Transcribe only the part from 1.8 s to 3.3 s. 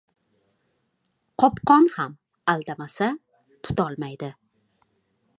ham aldamasa